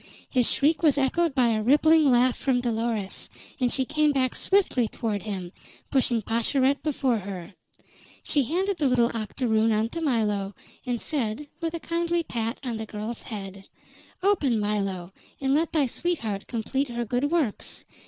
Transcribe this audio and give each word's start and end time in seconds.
His 0.27 0.49
shriek 0.49 0.81
was 0.81 0.97
echoed 0.97 1.35
by 1.35 1.49
a 1.49 1.61
rippling 1.61 2.09
laugh 2.09 2.35
from 2.35 2.59
Dolores, 2.61 3.29
and 3.59 3.71
she 3.71 3.85
came 3.85 4.11
back 4.11 4.35
swiftly 4.35 4.87
toward 4.87 5.21
him, 5.21 5.51
pushing 5.91 6.23
Pascherette 6.23 6.81
before 6.81 7.19
her. 7.19 7.53
She 8.23 8.41
handed 8.45 8.77
the 8.77 8.87
little 8.87 9.11
octoroon 9.13 9.71
on 9.71 9.89
to 9.89 10.01
Milo, 10.01 10.55
and 10.87 10.99
said, 10.99 11.49
with 11.61 11.75
a 11.75 11.79
kindly 11.79 12.23
pat 12.23 12.57
on 12.65 12.77
the 12.77 12.87
girl's 12.87 13.21
head: 13.21 13.69
"Open, 14.23 14.59
Milo, 14.59 15.13
and 15.39 15.53
let 15.53 15.71
thy 15.71 15.85
sweetheart 15.85 16.47
complete 16.47 16.87
her 16.89 17.05
good 17.05 17.29
works. 17.29 17.85